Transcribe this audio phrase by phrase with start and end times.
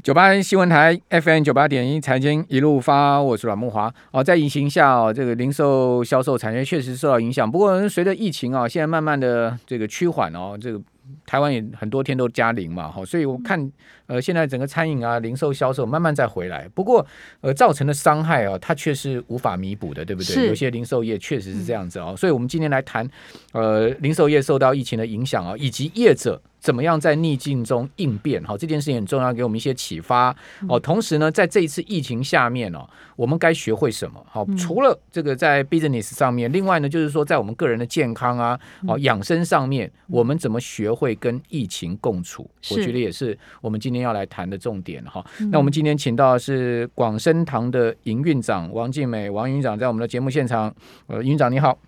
[0.00, 3.92] 九八新闻台 FM 九八点一财经一路发，我是阮木华。
[4.12, 7.50] 哦，在疫情下哦，这个零售销售产业确实受到影响。
[7.50, 10.80] 不过随着疫情啊，现在慢慢的这个趋缓哦，这个
[11.28, 13.70] 台湾也很多天都加零嘛，哈，所以我看
[14.06, 16.66] 呃，现在整个餐饮啊、零售销售慢慢再回来。
[16.74, 17.06] 不过
[17.42, 20.46] 呃，造成的伤害啊，它却是无法弥补的，对不对？
[20.46, 22.14] 有些零售业确实是这样子哦。
[22.16, 23.06] 所以我们今天来谈
[23.52, 26.40] 呃，零售业受到疫情的影响啊，以及业者。
[26.60, 28.42] 怎么样在逆境中应变？
[28.42, 30.34] 好，这件事情很重要，给我们一些启发
[30.68, 30.78] 哦。
[30.78, 32.84] 同时呢，在这一次疫情下面哦，
[33.14, 34.20] 我们该学会什么？
[34.28, 38.58] 好，除了这个在 business 上面，另外呢，就是说在我们个人的健康啊、
[38.88, 42.48] 哦养生上面，我们怎么学会跟疫情共处？
[42.70, 45.24] 我觉得也是我们今天要来谈的重点哈。
[45.50, 50.74] 那我们今天请到的是广生堂的营运长王静美，王营运长在我们的节目现场。
[51.06, 51.78] 呃，营运长你好。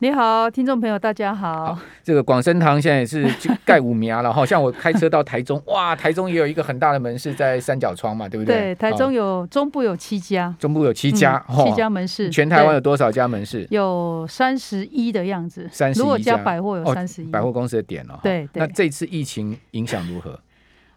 [0.00, 1.74] 你好，听众朋友，大家好。
[1.74, 3.28] 好，这个广生堂现在也是
[3.64, 8.56] 盖五苗了哈， 像我开车到台中，哇，台中也有一个很大的门市在三角窗嘛，对不对？
[8.56, 12.30] 对，台中有中部有七家，中部有七家，嗯、七家门市。
[12.30, 13.66] 全台湾有多少家门市？
[13.70, 16.04] 有三十一的样子，三十一家。
[16.04, 18.20] 如果加百货有三十一，百货公司的点哦。
[18.22, 20.38] 对，那这次疫情影响如何？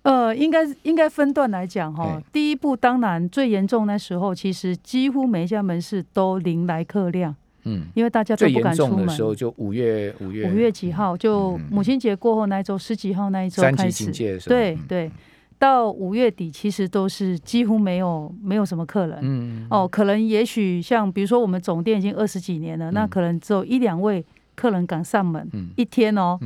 [0.03, 2.21] 呃，应该应该分段来讲哈。
[2.31, 7.35] 第一步当然最严重那时候，其实几乎每一家门市都零来客量。
[7.63, 9.09] 嗯，因为大家都不敢出门。
[9.09, 14.11] 时候就五月五月五月几号，就母亲节过后那一周十几号那一周开始，
[14.47, 15.11] 对对，
[15.59, 19.19] 到五月底其实都是几乎没有没有什么客人。
[19.21, 24.25] 嗯哦，可能也许像比如说我们总店已经二十几年了，那可能只有一两位
[24.55, 26.39] 客人敢上门，一天哦。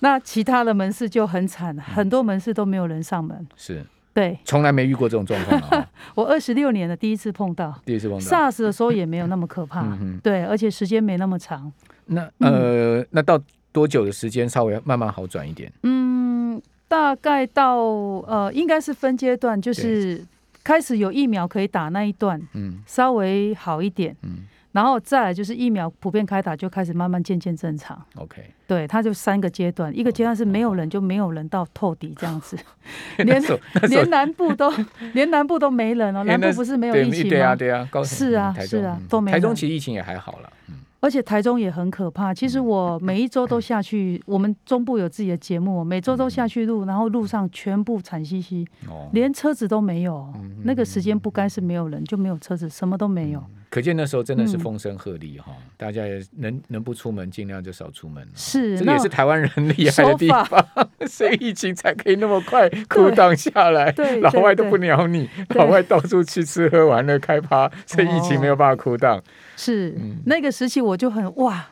[0.00, 3.46] 那其他的门市就很惨，很多门市都没有人上门。
[3.56, 3.84] 是。
[4.14, 5.86] 对，从来没遇过这种状况。
[6.16, 7.72] 我二十六年的，第一次碰到。
[7.84, 8.24] 第一次碰到。
[8.24, 9.96] SARS 的时候也没有那么可怕。
[10.22, 11.72] 对，而且时间没那么长。
[12.06, 15.72] 那呃，那到多久的时间稍微慢慢好转一点？
[15.82, 20.24] 嗯，大概到呃，应该是分阶段，就是
[20.64, 24.38] 开始有疫苗可以打那一段，嗯，稍微好一点，嗯。
[24.78, 28.00] 然后再来就是疫苗普遍开打，就开始慢慢渐渐正常。
[28.14, 32.56] OK，对，它就三个阶段，一个阶段是没有人，就没有人到透底这样子，
[33.18, 33.42] 连
[33.90, 34.72] 连南部都
[35.14, 37.28] 连南部都没人哦，南部不是没有疫情吗？
[37.28, 39.32] 对啊，对啊，是啊，是啊，都没。
[39.32, 40.52] 台中其实疫情也还好了。
[41.00, 42.32] 而且台中也很可怕。
[42.32, 48.64] 其实我每一周都下去，我们中部有自己的节目，每周都下去录，然后路上全部惨兮兮，
[49.12, 50.32] 连车子都没有。
[50.62, 53.44] 那个时间不该是没有人，就没有车子，什么都没有。
[53.70, 58.26] 可见那时候真的是风声鹤唳哈，大家也能能不出门尽量就少出门。
[58.34, 60.66] 是，这个也是台湾人厉害的地方，
[61.06, 63.94] 所以疫情才可以那么快 cool down 下来。
[64.22, 69.20] 老外都不鸟你，老外到处去吃喝玩乐开趴，所以疫情没有办法 cool down。
[69.56, 71.68] 是，那个时期我就很哇，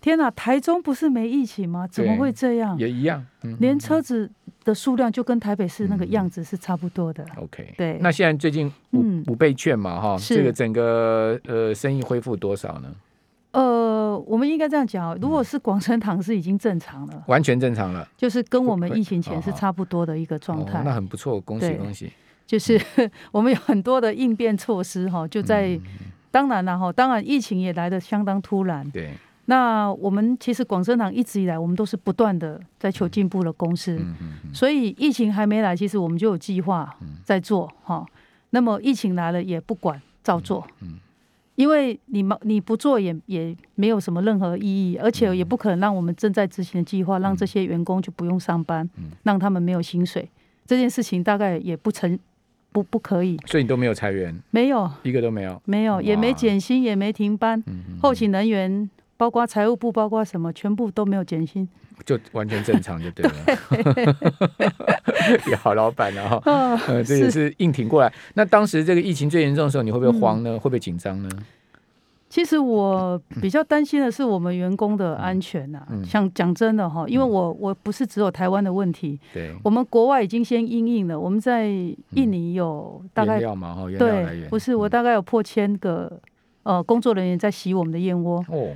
[0.00, 0.30] 天哪！
[0.30, 1.86] 台中不是没疫情吗？
[1.86, 2.78] 怎么会这样？
[2.78, 3.24] 也一样，
[3.58, 4.30] 连车子
[4.64, 7.24] 的数量就跟台北市那个样子是差不多的。
[7.36, 7.98] OK，对。
[8.00, 12.88] 那现在最近五五倍券嘛，哈，这个整个呃生意恢复多少呢？
[13.52, 20.82] 呃，我们应该这样讲，如果是广生堂是已经正常了，完全正常了，就是跟我们疫情前是差不多的一个状态。
[20.84, 22.12] 那很不错，恭喜恭喜！
[22.46, 22.80] 就是
[23.32, 25.78] 我们有很多的应变措施哈，就在。
[26.32, 28.88] 当然了哈，当然疫情也来的相当突然。
[28.92, 29.10] 对，
[29.46, 34.00] 那我们其实广生堂一直以来，我们都是不断的在求进步的公司。
[34.52, 38.06] 所以疫情还没来，其实我们就有计划在做哈。
[38.50, 40.66] 那么疫情来了也不管，照做。
[41.56, 48.88] 因为你你不做也也没有什么任何意义，而且也不可能让我们正在执行的计划让这些员工就不用上班，
[49.24, 50.28] 让他们没有薪水。
[50.66, 52.18] 这件事情大概也不成。
[52.72, 53.36] 不，不可以。
[53.46, 54.32] 所以你都没有裁员？
[54.52, 57.60] 没有，一个都没有，没有，也没减薪，也没停班。
[58.00, 58.88] 后勤人员，
[59.20, 61.68] 包括财务部，包括什么，全部都没有减薪，
[62.06, 63.34] 就完全正常就对了。
[65.44, 68.10] 对 好老板啊，哈，这也是硬挺过来。
[68.32, 70.52] 那当时这个疫情最严重的时候，你会不会慌呢？
[70.52, 71.28] 嗯、会不会紧张呢？
[72.30, 75.92] 其实我比较担心的是我们员工的安全呐、啊。
[76.02, 81.20] 想讲真的哈，因为我我不是只有台湾的问题，对，我们国外已经先应应了。
[81.20, 83.38] 我们在印尼有大概
[83.98, 86.18] 对，不是我大概有破千个
[86.62, 88.68] 呃工作人员在洗我们的燕窝哦，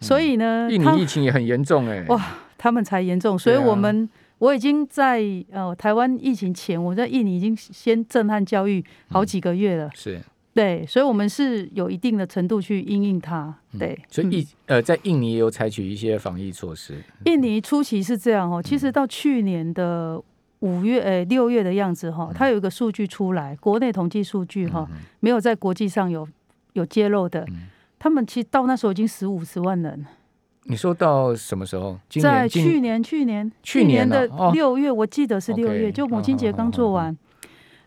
[0.00, 2.20] 所以呢，印尼疫情也很严重哎，哇，
[2.58, 4.08] 他们才严重，所以我们
[4.38, 10.20] 我已经在呃台湾疫情前，我在印尼已经先震撼教育好几个月了，是。
[10.52, 13.54] 对，所以，我们是有一定的程度去因应它。
[13.78, 17.00] 对，嗯、所以印呃，在印尼也有采取一些防疫措施。
[17.24, 20.20] 印尼初期是这样哦，其实到去年的
[20.58, 24.86] 五月、呃六月的样子哈，它有一个数据出来，国内统计数据哈，
[25.20, 26.28] 没有在国际上有
[26.72, 27.46] 有揭露的。
[28.00, 30.04] 他们其实到那时候已经十五十万人。
[30.64, 31.98] 你说到什么时候？
[32.20, 37.16] 在去年，去年，去年的六月，我记得是六月，就母亲节刚做完。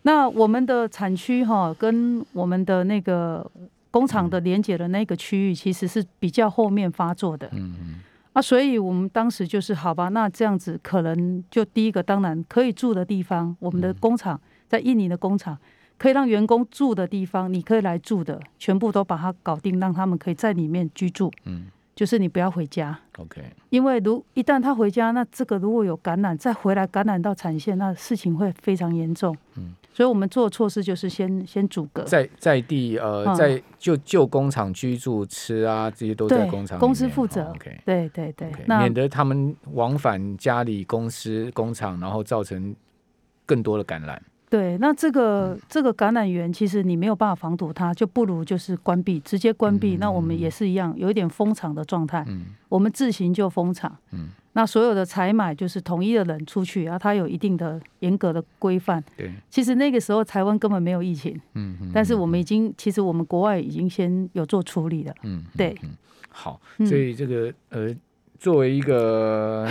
[0.03, 3.49] 那我们的产区哈，跟我们的那个
[3.89, 7.47] 工厂的连接的那个区域，其实是比较后面发作的。
[7.53, 7.95] 嗯嗯。
[8.33, 15.57] 啊，所以我们当时就是好吧，那这样子可能就第一个，当然可以住的地方，我们的工厂在印尼的工厂，
[15.97, 21.31] 可以让员工住的地方，你可以来住的，全部都把它搞定，让他们可以在里面居住。
[21.45, 21.67] 嗯。
[21.95, 23.39] 就是你不要回家，OK。
[23.69, 29.37] 因为如一旦他回家，那这个如果有感染，再回来感染到产线，那事情会非常严重。
[29.57, 37.43] 嗯，所以我们做的措施就是先先阻隔，在在地呃，嗯、在就就工厂居住吃啊，这些都在工厂公司负责。
[37.43, 42.75] 哦、OK，对对对，okay, 那免得他们往返家里、公司、工厂，然后造成
[43.45, 44.19] 更多的感染。
[44.53, 49.95] 对，那这个这个感染源其实你没有办法防堵它，就不如就是关闭，直接关闭。
[49.95, 52.23] 嗯、那我们也是一样，有一点封厂的状态。
[52.27, 53.97] 嗯、我们自行就封厂。
[54.11, 59.03] 嗯、那所有的采买就是统一的人出去，然后它有一定的严格的规范。
[59.17, 61.33] 对，其实那个时候台湾根本没有疫情。
[61.55, 65.15] 嗯嗯、但是我们已经，其实我们国外已经先有做处理了。
[65.23, 65.43] 嗯。
[65.57, 65.89] 对、嗯。
[66.29, 67.89] 好，所以这个呃，
[68.37, 69.67] 作为一个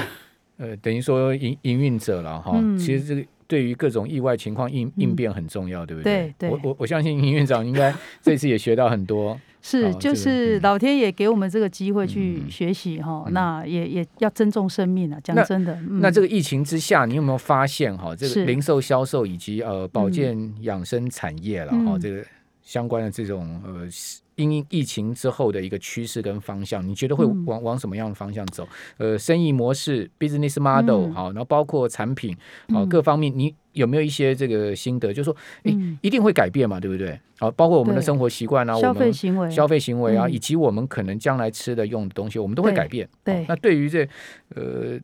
[0.57, 3.25] 呃，等于说营营运者了哈，嗯、其实这个。
[3.53, 6.33] 对于各种意外情况应应变很重要，嗯、对不对？
[6.39, 9.39] 对，对我我我相信林院长应该 这次也学到很多。
[9.61, 15.21] 是，哦、就是老天也给我们这个机会去学习哈，嗯、那也也要尊重生命啊。
[15.23, 22.25] 讲真的，那，这个疫情之下，你有没有发现哈，这个零售销售以及呃保健养生产业了哈，嗯、这个
[22.63, 23.89] 相关的这种呃。
[24.37, 28.67] 因疫情之后的一个趋势跟方向，你觉得会往往什么样的方向走？
[28.97, 32.35] 呃，生意模式 （business model） 好，然后包括产品
[32.71, 35.13] 好各方面，你有没有一些这个心得？
[35.13, 37.21] 就是说，诶，一定会改变嘛，对不对？
[37.39, 43.07] 好，包括我们的生活习惯啊，消费行为、消费行为啊，以及我们可能将来吃的用的东西，我们都会改变。
[43.23, 44.09] 对，那对于这
[44.55, 44.99] 呃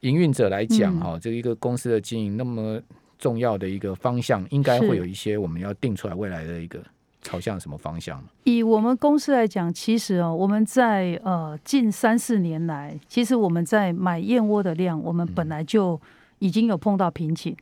[0.00, 2.82] 营运者来讲，哈，这一个公司的经营那么
[3.16, 6.82] 重要的一个方向，应该会有一些我们要定出来未来的一个。
[7.22, 8.22] 朝向什么方向？
[8.44, 15.98] 以我们公司来讲，其实哦，我们在呃近三四年来，其实我们在买燕窝的量，我们本来就
[16.40, 17.56] 已经有碰到瓶颈。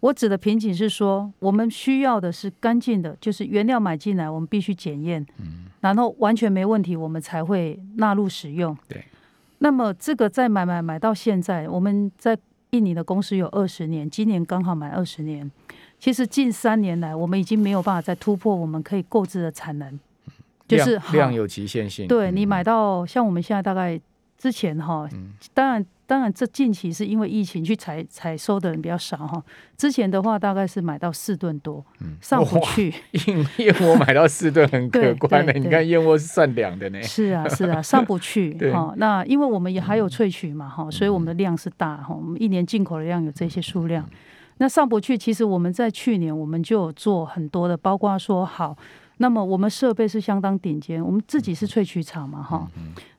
[0.00, 8.76] 我指的瓶颈是说，我们需要的是干净的，就是原料买进来，我们必须检验，嗯然后完全没问题，我们才会纳入使用。
[8.88, 9.04] 对。
[9.58, 12.36] 那么这个在买买买到现在，我们在
[12.70, 15.48] 印尼的公司有二十年，今年刚好满二十年。
[16.02, 20.00] 其实近三年来，我们已经没有办法再突破我们可以购置的产能，
[20.66, 22.08] 就是量有极限性。
[22.08, 24.00] 对，你买到像我们现在大概
[24.36, 25.08] 之前哈，
[25.54, 29.40] 当然当然这近期是因为疫情去采采收的人比较少哈。
[29.76, 31.84] 之前的话大概是买到四吨多，
[32.20, 32.92] 上不去。
[33.12, 37.00] 燕燕窝买到四吨很可观 的，你看燕窝是算两的呢。
[37.04, 38.92] 是啊是啊，上不去 哈。
[38.96, 44.04] 那因为我们也还有萃取嘛哈，所以我们的量是大哈，我们一年进口的量有这些数量。
[44.62, 48.78] 那上不去，其实我们在去年我们就有做很多的，包括说好，
[49.16, 52.70] 那么我们设备是相当顶尖，我们自己是萃取厂嘛，哈，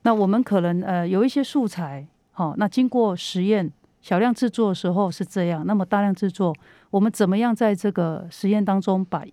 [0.04, 3.70] 那我们可能呃有一些素材，好，那经过实验
[4.02, 6.56] 小量制作的时候是这样，那么大量制作，
[6.90, 9.26] 我们怎么样在这个实验当中把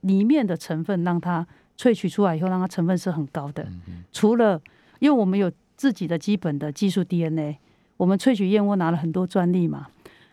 [0.00, 1.46] 里面的成分让它
[1.78, 3.68] 萃取出来以后，让它成分是很高的，
[4.10, 4.60] 除了
[4.98, 7.56] 因为我们有自己的基本的技术 DNA，
[7.98, 9.86] 我们萃取燕窝拿了很多专利嘛。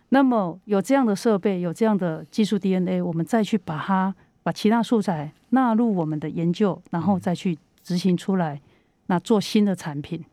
[0.09, 8.61] 那么有这样的设备，有这样的技术 DNA，我们再去把它把其他素材纳入我们的研究，然后再去执行出来，
[9.07, 10.23] 那做新的产品。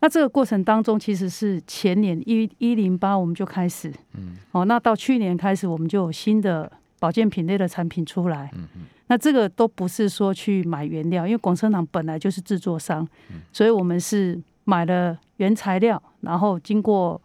[0.00, 13.08] 那这个过程当中，其实是前年一一零八我们就开始，嗯，哦，那到去年开始，我们就有新的保健品类的产品出来，嗯嗯，那这个都不是说去买原料，因为广生堂本来就是制作商，
[13.54, 17.18] 所以我们是买了原材料，然后经过。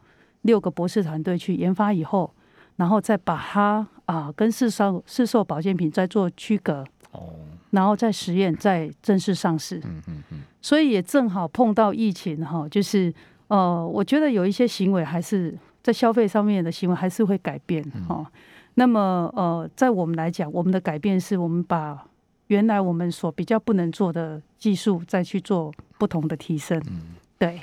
[0.43, 2.33] 六个博士团队去研发以后，
[2.77, 7.33] 然后再把它啊跟市售市售保健品再做区隔，哦，
[7.71, 9.77] 然后再实验再正式上市。
[9.83, 10.41] 嗯嗯嗯。
[10.61, 13.13] 所以也正好碰到疫情哈，就是
[13.47, 18.25] 呃，我觉得有一些行为还是在消费上面的行为还是会改变哈。
[18.75, 22.05] 那么呃，在我们来讲，我们的改变是我们把
[22.47, 26.81] 原来我们所比较不能做的技术再去做不同的提升。
[26.89, 27.59] 嗯，对。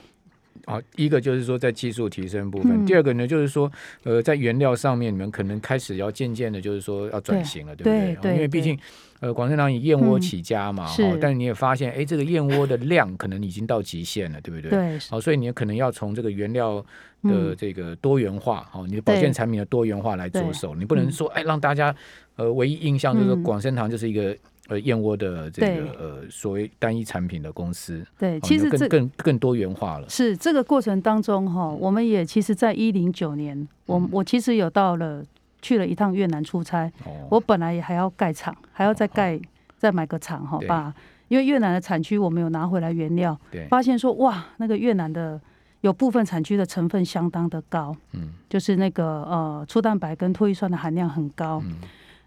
[0.65, 3.71] 啊，一个就是说在技术提升部分，嗯、第二个呢就是说，
[4.05, 8.35] 呃，在原料上面，你们可能开始要渐渐的，就是说要转型了，对，对不对？
[8.35, 8.79] 因为毕竟，
[9.21, 14.71] 呃，广生堂以燕窝起家嘛，哈、嗯，但是你也发现，哎，这个燕窝的量可能已经到极限了，对不对？
[14.71, 14.99] 对。
[15.09, 16.85] 好，所以你可能要从这个原料
[17.23, 21.95] 的这个多元化，好、嗯，你的保健产品的多元化来着手，你不能说，哎，让大家
[22.37, 24.37] 呃唯一印象就是广生堂就是一个。
[24.71, 30.09] 呃，燕窝的这个呃，所谓单一产品的公司，对，其实这更更多元化了。
[30.09, 35.25] 是这个过程当中哈，我们也其实，在一零九年，我我其实有到了
[35.61, 39.41] 去了一趟越南出差，哦、我本来也还要盖厂，还要再盖、哦、
[39.77, 40.95] 再买个厂哈，把
[41.27, 43.37] 因为越南的产区我们有拿回来原料，
[43.69, 45.41] 发现说哇，那个越南的
[45.81, 51.61] 有部分产区的成分相当的高，嗯，就是那个呃粗蛋白跟唾液酸的含量很高。
[51.65, 51.77] 嗯、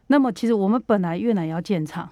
[0.07, 2.09] 那么其实我们本来越南也要建厂，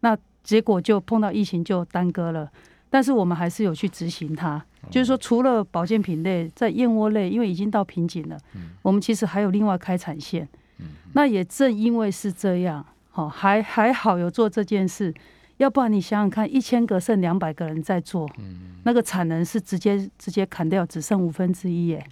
[0.00, 2.50] 那结果就碰到疫情就耽搁了，
[2.88, 4.64] 但是我们还是有去执行它。
[4.90, 10.48] 就是说，除了保健品类，在燕窝类，因为已经到瓶颈了，嗯、我们其实还有另外开产线。
[10.78, 15.12] 嗯、那也正因为是这样，好，还还好有做这件事，
[15.58, 22.02] 要不然你想想看，一千个剩两百个人在做，嗯、那个产能是直接直接砍掉，只剩五分之一耶。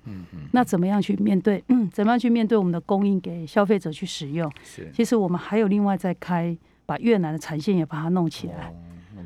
[0.52, 1.64] 那怎么样去面对？
[1.68, 4.52] 嗯，怎么样去面对我们的供应给消费者去使用？
[4.62, 6.54] 是其实我们还有另外在开，
[6.88, 8.68] 把越南的产线也把它弄起来。
[8.68, 8.74] 哦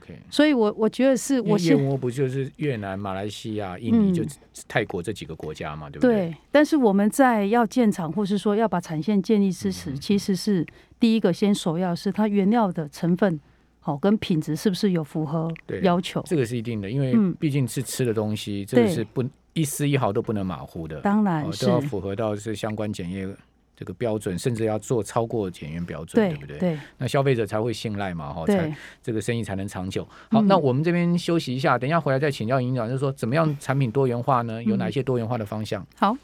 [0.04, 0.16] Okay.
[0.28, 4.24] 所以我，我我觉得是，我燕窝不就是越南、马来西亚、印尼，就
[4.66, 6.30] 泰国这几个国家嘛，嗯、对不对？
[6.30, 6.36] 对。
[6.50, 10.66] 但是我们在要建厂，或是说要把产线建立之时，嗯、其实是
[10.98, 13.38] 第一个先首要是它原料的成分
[13.78, 15.52] 好跟品质是不是有符合
[15.82, 16.20] 要求？
[16.26, 21.00] 这个是一定的，因为毕竟是吃的东西，嗯、这个是不一丝一毫都不能马虎的。
[21.02, 23.32] 当然是、哦、都要符合到是相关检验。
[23.74, 26.58] 这个标准甚至要做超过检验标准，对，对不对？
[26.58, 30.04] 对，那消费者才会信赖嘛，哈，才这个生意才能长久。
[30.30, 34.62] 好，嗯、那我们这边休息一下，等一下回来再请教营长，就是说怎么样产品多元化呢？
[34.62, 35.82] 有哪些多元化的方向？
[35.82, 36.16] 嗯、好，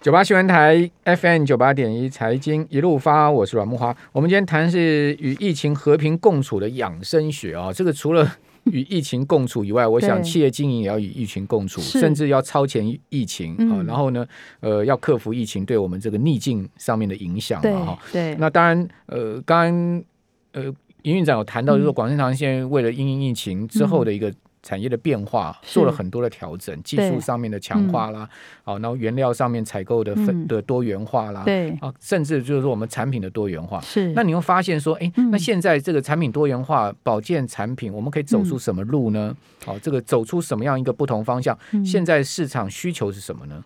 [0.00, 3.96] 九八新闻台 FM 九八点一财经一路发，我是阮木花。
[4.12, 8.36] 我们今天谈的是与疫情和平共处的养生学啊，这个除了。
[8.64, 13.82] 与疫情共处以外，我想企业经营也要与疫情共处，甚至要超前疫情啊。
[13.86, 14.26] 然后呢，
[14.60, 17.98] 呃，要克服疫情对我们这个逆境上面的影响嘛哈。
[18.12, 20.04] 对，那当然，呃，刚刚
[20.52, 20.64] 呃，
[21.02, 24.32] 营运长有谈到，就是说广生堂现在为了因应疫情之后的一个。
[24.62, 28.28] 产业的变化做了很多的调整，技术上面的强化啦，
[28.62, 33.80] 好，然后原料上面采购的分的多元化啦，对啊，甚至就是说我们产品的多元化。
[33.80, 39.36] 是，那你会发现说，哎，那现在这个产品多元化，保健产品，我们可以走出什么路呢？
[39.64, 41.58] 好，这个走出什么样一个不同方向？
[41.84, 43.62] 现在市场需求是什么呢？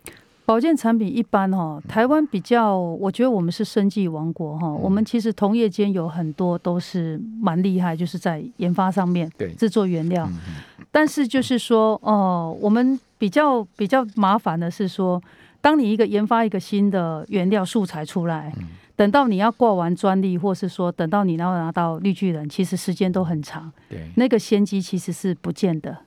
[0.47, 4.71] 保健产品一般哈，台湾比较，我觉得我们是生技王国哈。
[4.71, 10.25] 我们其实同业间有很多都是蛮厉害，就是在研发上面，对，制作原料。
[10.89, 15.21] 但是就是说，哦，我们比较比较麻烦的是说，
[15.59, 18.53] 当你一个研发一个新的原料素材出来，
[18.95, 23.69] 等到你要挂完专利，或是说等到你要拿到绿巨人，其实时间都很长。
[23.89, 25.97] 对，那个先机其实是不见的，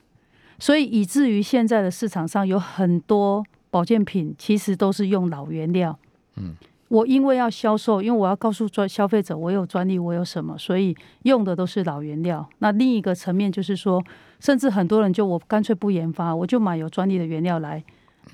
[0.57, 3.45] 所以以至于现在的市场上有很多。
[3.71, 5.97] 保健品其实都是用老原料。
[6.35, 6.55] 嗯，
[6.89, 12.47] 我因为要销售，因为我要告诉专消费者我有专利，我有什么，所以用的都是老原料。
[12.59, 14.03] 那另一个层面就是说，
[14.39, 17.83] 甚至很多人就我干脆不研发，我就买有专利的原料来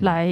[0.00, 0.28] 来。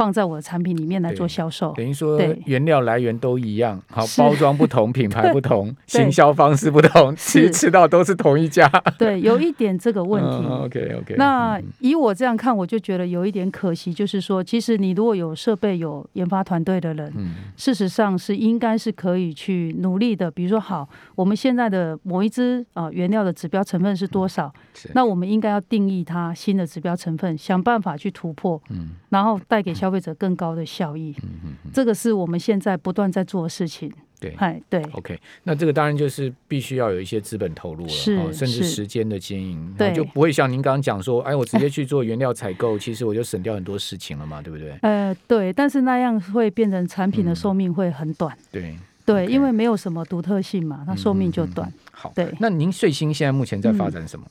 [0.00, 8.66] 放在我的产品里面来做销售，等于说原料来源都一样，好，包装不同，品牌 不同，行销方式不同，其实吃到都是同一家。
[8.96, 10.46] 对，有一点这个问题。
[10.64, 11.14] OK OK。
[11.18, 17.12] 那以我这样看，我就觉得有一点可惜，就是说，其实你如果有设备、有研发团队的人，
[17.58, 20.30] 事实上是应该是可以去努力的。
[20.30, 24.50] 比如说，好，我们现在的某一支啊原料的指标成分是多少？
[24.94, 31.28] 那我们应该要定义它新的指标成分，想办法去突破，嗯然后带给消消费者更高的效益，嗯
[31.64, 33.92] 嗯，这个是我们现在不断在做的事情。
[34.20, 44.78] 对，哎，对，OK，那这个当然就是必须要有一些资本投入了，是，甚至时间的经营，对，就不会像您刚刚讲说，哎，我直接去做原料采购，其实我就省掉很多事情了嘛，对不对？
[44.82, 51.72] 呃，对，但是那样会变成产品的寿命会很短，对，对，因为没有什么独特性嘛，它寿命就短。
[51.90, 54.26] 好，对，那您最新现在目前在发展什么？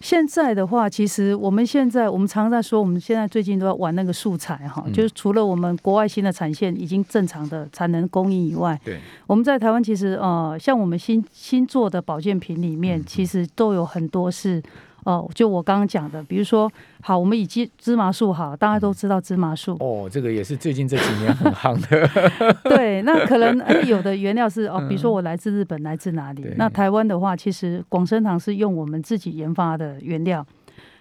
[0.00, 14.62] 现在的话，其实我们现在我们常常在说，我们现在最近都在玩那个素材哈，嗯、就是除了我们国外新的产线已经正常的产能供应以外，对，我们在台湾其实呃，像我们新新做的保健品里面，其实都有很多是。
[15.06, 16.68] 哦，就我刚刚讲的，比如说，
[17.00, 19.76] 好，我们以芝芝麻树好，大家都知道芝麻树。
[19.78, 22.52] 哦，这个也是最近这几年很夯的。
[22.68, 26.42] 对，那可能有的原料是哦，比如说我来自日本，来自哪里？
[26.44, 30.44] 嗯、那台湾的话，其实广生堂是用我们自己研发的原料。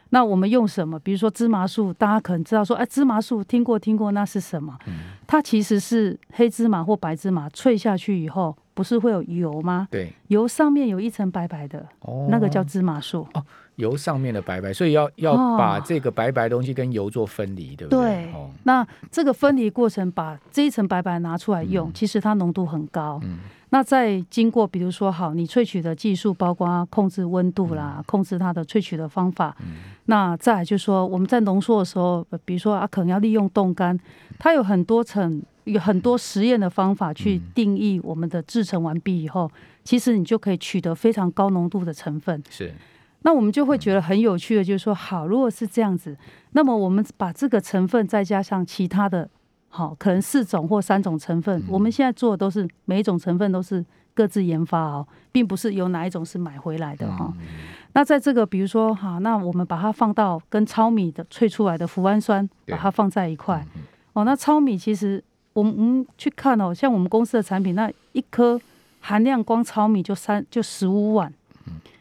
[0.09, 0.99] 那我们用什么？
[0.99, 4.77] 比如说芝麻素，大家可能知道说，哎，芝麻素听过听过，那是什么？
[4.85, 4.93] 嗯、
[5.25, 8.55] 它其实是黑芝麻或白芝麻萃下去以后。
[8.75, 9.87] 不是会有油吗？
[9.89, 13.25] 对，油上面有一层白白的，哦，那个叫芝麻素。
[13.33, 13.41] 哦，
[13.75, 17.99] 油上面的白白，所以要要把这个白白东西跟油做分离，对不对？
[17.99, 18.33] 对。
[18.33, 23.19] 哦、那这个分离过程，把这一层白白拿出来用，嗯、其实它浓度很高。
[23.23, 23.37] 嗯。
[23.71, 29.53] 那再经过，比如说，好，你萃取的技术，包括控制温度啦，嗯、控制它的萃取的方法。
[29.59, 33.99] 嗯、那再来就是说，我们在浓缩的时候，比如说啊，可能要利用冻干，
[34.39, 42.41] 它有很多层，有很多实验的方法去定义我们的制成完毕以后，嗯、其实你就可以取得非常高浓度的成分。
[42.49, 42.73] 是。
[43.25, 46.15] 那我们就会觉得很有趣的，就是说，好，如果是这样子，
[46.51, 49.27] 那么我们把这个成分再加上其他的。
[49.67, 57.33] 好，可能四种或三种成分，我们现在做的都是每一种成分都是各自研发哦，并不是有哪一种是买回来的哈。
[57.91, 63.65] 那在这个比如说哈，那我们把它放到跟糙米的萃出来的脯氨酸，把它放在一块
[64.13, 64.23] 哦。
[64.23, 68.57] 那糙米其实我们去看哦，像我们公司的产品，那一颗
[69.01, 71.33] 含量光糙米就三就十五碗，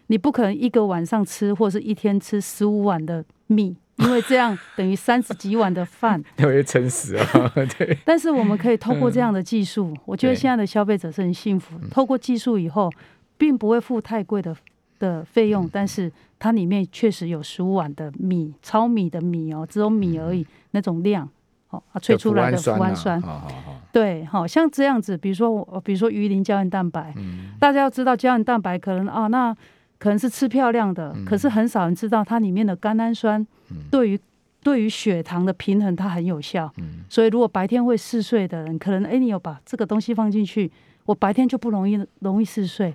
[0.09, 3.77] 你不可能一个晚上吃或是一天吃十五碗的米。
[3.99, 7.53] 因为这样等于三十几碗的饭， 你会撑死啊！
[7.79, 7.97] 对。
[8.05, 11.79] 但是我们可以透过这样的技术，嗯、我觉得现在的消费者是很幸福。
[11.93, 12.91] 透过技术以后，
[13.39, 14.55] 并不会付太贵的
[14.99, 21.29] 的费用，嗯、但是它里面确实有十五碗的米，糙米的米哦，只有米而已，嗯、那种量
[21.71, 23.23] 哦，萃出来的脯氨酸。
[23.93, 29.57] 对，好像这样子，比如说我，比如说鱼鳞胶原蛋白，嗯、大家要知道胶原蛋白可能啊，那。
[30.05, 33.47] 可能是吃漂亮的，可是很少人知道它里面的甘氨酸
[33.91, 34.21] 对于
[34.63, 36.71] 对于血糖的平衡它很有效。
[37.09, 40.71] 所以如果白天会嗜睡的人，可能哎，你有把这个东西放进去，
[41.07, 42.93] 我白天就不容易容易嗜睡。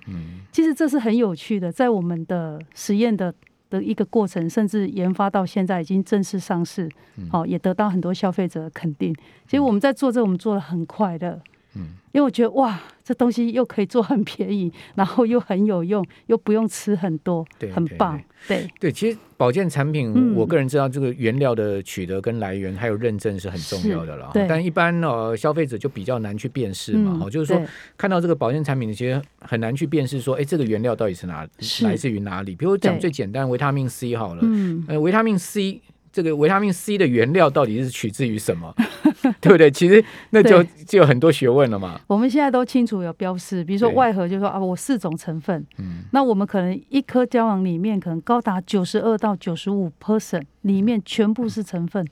[0.52, 3.34] 其实这是很有趣的，在我们的实验的
[3.68, 6.88] 的一个过程，甚至研发到现在已经正式上市，
[7.28, 9.12] 好，也得到很多消费者的肯定。
[9.48, 11.42] 其实我们在做这，我们做的很快的。
[11.74, 18.20] 嗯，因为我觉得哇，这东西又可以做很便宜，然后又很有用，又不用吃很多，对，很棒。
[18.48, 24.30] 对对，对，其实保健产品，嗯、我个人知道这个原料的取得跟来源还有认证是很重要的了。
[24.48, 27.18] 但一般呃消费者就比较难去辨识嘛。
[27.18, 27.62] 哈、嗯，就是说
[27.96, 32.54] 看到这个保健产品，其实很难去辨识说，哎，这个原料到底是哪是来自于哪里？
[32.54, 35.80] 比如讲最简单，维他命 C 好了，嗯，呃，维他命 C。
[36.12, 38.74] 这个维他命 C 的原料到底是取自于什么，
[39.40, 39.70] 对不对？
[39.70, 42.00] 其实那就就有很多学问了嘛。
[42.06, 45.64] 我们现在都清楚有标示，比如说外盒就说啊，我四种成分。
[45.78, 52.06] 嗯，那我们可能一颗胶囊里面可能高达九十二到九十五 percent 里面全部是成分，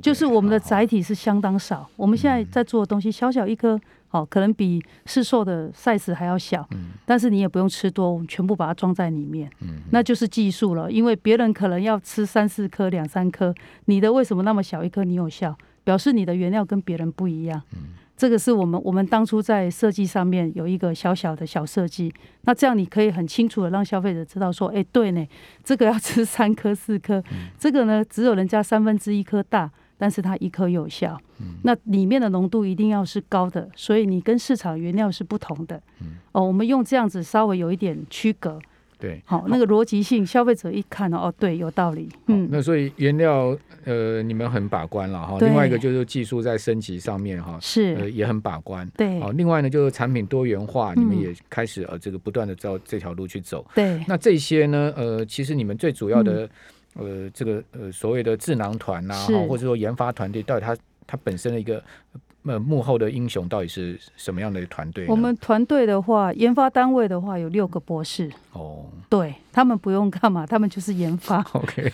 [0.00, 1.88] 就是我们的载体是相当少。
[1.96, 3.80] 我们现在在做的东西，小小一颗。
[4.12, 10.92] 哦，可能比市售的 size 还要小，嗯、但是你也不用吃多，我们全部把它装在里面，嗯、那就是技术了。
[10.92, 13.54] 因为别人可能要吃三四颗、两三颗，
[13.86, 15.02] 你的为什么那么小一颗？
[15.02, 17.62] 你有效，表示你的原料跟别人不一样。
[17.72, 25.26] 嗯、这个是我们我们当初在设计上面有一个小小的小设计，那这样你可以很清楚的让消费者知道说，哎，对呢，
[25.64, 29.70] 这个要吃三颗四颗，嗯、这个呢只有人家三分之一颗大。
[29.98, 35.80] 但是它一颗有效，嗯、那里面的浓度一定要是高的，所以你跟市场原料是不同的。
[36.00, 38.58] 嗯、哦，我们用这样子稍微有一点区隔，
[39.02, 42.08] 对，好，那个逻辑性，消费者一看哦，对，有道理。
[42.28, 45.40] 嗯，那所以原料呃，你们很把关了哈。
[45.40, 48.88] 对另外一个就是技术在升级上面哈，是呃也很把关。
[48.96, 53.66] 对，好，另外呢就是产品多元化，你们也开始呃这个不断的照这条路去走。
[53.74, 56.50] 对，那这些呢呃，其实你们最主要的、嗯。
[56.94, 61.82] 呃，这个呃所谓的智囊团呐，是或者说研发团队，到底它它本身的一个
[62.44, 65.06] 呃幕后的英雄到底是什么样的团队？
[65.08, 71.40] 我们团队的话，研发单位的话有六个博士哦，对他们不用干嘛，他们就是研发。
[71.52, 71.92] OK，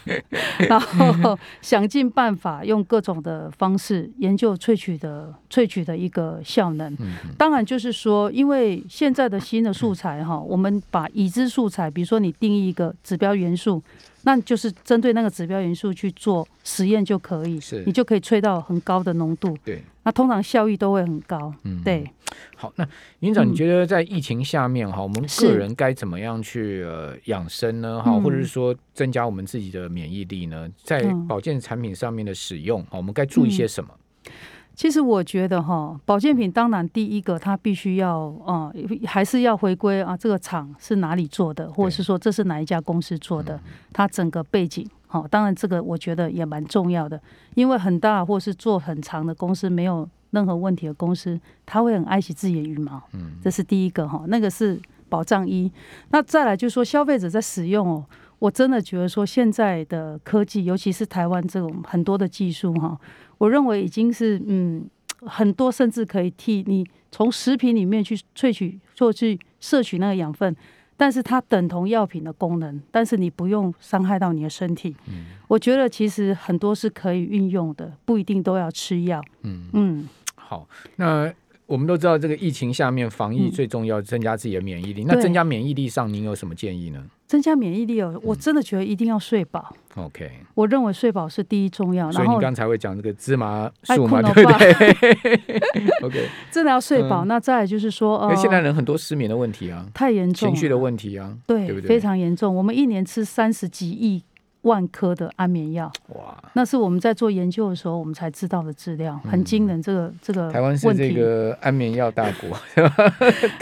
[0.68, 6.92] 然后想尽办法用各种的方式研究萃取的萃取的一个效能。
[7.00, 13.82] 嗯、当然就是说，因为现在的新的素材哈，嗯、我们把已知素材，比如说你定义一个指标元素。
[14.28, 19.56] 那就是针对那个指标元素去做实验就可以，是你就可以吹到很高的浓度。
[19.64, 21.50] 对，那通常效益都会很高。
[21.62, 22.06] 嗯，对。
[22.54, 22.86] 好，那
[23.20, 28.02] 营长，你觉得在疫情下面哈，嗯、我们个人该怎么样去呃养生呢？
[28.02, 30.68] 哈，或者是说增加我们自己的免疫力呢？
[30.76, 33.90] 在保健产品上面的使用，哈，我们该注意些什么？
[34.26, 34.32] 嗯
[34.78, 43.60] 其实我觉得哈，保健品当然第一个它必须要啊、嗯，还是要回归啊，这个厂是哪里做的，或者是说这是哪一家公司做的，
[43.92, 47.20] 它整个背景哈，当然这个我觉得也蛮重要的，
[47.56, 51.36] 因为很大或是做很长的公司没有任何问题的公司，
[51.66, 55.68] 他会很爱惜自己的羽毛，嗯这是第一个哈，那个是保障一。
[56.10, 58.04] 那再来就是说消费者在使用哦，
[58.38, 62.96] 我真的觉得说现在的科技，尤其是台湾这种很多的技术哈。
[63.38, 64.88] 我认为已经是嗯，
[65.20, 70.54] 很多甚至可以替你从食品里面去萃取，或去摄取那个养分，
[70.96, 74.94] 但是它等同药品的功能，但是你不用伤害到你的身体。
[75.08, 79.22] 嗯，我觉得其实很多是可以运用的，不一定都要吃药。
[79.42, 81.32] 嗯嗯，好，那。
[81.68, 85.04] 我们都知道，这个疫情下面防疫最重要，增加自己的免疫力。
[85.04, 87.04] 嗯、那增加免疫力上，您有什么建议呢？
[87.28, 89.72] 增加免疫力哦，我真的觉得一定要睡饱。
[89.96, 92.10] OK，我认为睡饱是第一重要。
[92.10, 95.90] 所以你刚才会讲这个芝麻素嘛，对不对？
[96.02, 97.26] OK，真的要睡饱。
[97.26, 101.88] 嗯、那再来就是说，呃，现在人很多失眠的问题啊，太严重，情绪的问题啊，对，对不对？
[101.88, 102.54] 非常严重。
[102.54, 104.24] 我们一年吃三十几亿。
[104.68, 106.36] 万颗的安眠药，哇！
[106.52, 109.82] 那是我们在做研究的时候，我们才知道的资料，很惊人。
[109.82, 112.50] 这个这个，台湾是这个安眠药大国，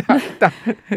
[0.07, 0.53] 大大。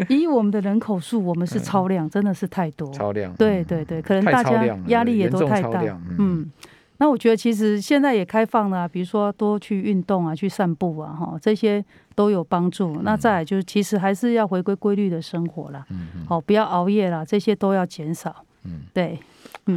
[0.10, 2.92] 以我们的人口数，我们是超量，真的是太多。
[2.98, 5.82] 超量，对对对，可能大家压力也都太大。
[6.18, 6.52] 嗯，
[6.98, 11.84] 那我觉得其实现在也开放了，比如说多去运动啊，去散步啊，哈，这些
[12.16, 13.02] 都有帮助。
[13.04, 15.86] 那再来就是，其实还是要回归规律的生活啦，
[16.28, 18.36] 好，不要熬夜啦，这些都要减少。
[18.64, 19.18] 嗯，对。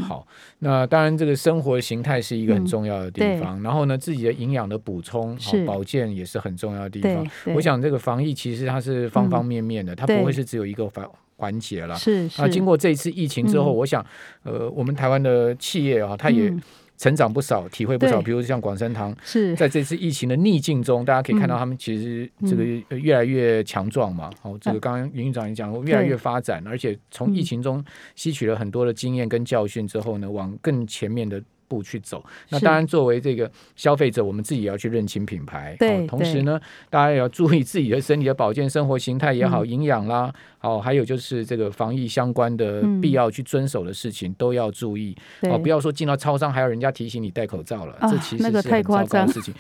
[0.00, 0.26] 好，
[0.60, 3.60] 那当然，这个生活形态是一个很重要的地方。
[3.60, 7.26] 嗯、然后呢，自己的营养的补充、好保健也是很重要的地方。
[7.54, 11.94] 我想，这个防疫其实它是方方面面的，嗯、它不会是只有一个环环节了。
[11.96, 14.04] 是啊，经过这一次疫情之后，嗯、我想，
[14.44, 16.52] 呃，我们台湾的企业啊，它也。
[16.94, 18.22] 嗯成长不少，体会不少。
[18.22, 19.56] 比如像广生堂，是。
[19.56, 22.64] 在这次疫情的逆境中，大家可以看到他们其实这个
[22.96, 24.30] 越来越强壮嘛。
[24.40, 32.22] 好，这个刚刚云院长也讲过，越来越发展，而且从疫情中吸取了很多的经验跟教训之后呢，往更前面的步去走。
[32.50, 35.74] 那当然，作为这个消费者，我们自己也要去认清品牌。
[35.78, 40.30] 对，同时呢，大家也要注意自己的身体的保健、生活形态也好，营养啦。
[40.60, 45.16] 哦，还有就是这个防疫相关的必要去遵守的事情、嗯、都要注意。
[45.42, 49.52] 哦，不要说进到超商还要人家提醒你戴口罩了，啊、这其实是很糟糕的事情。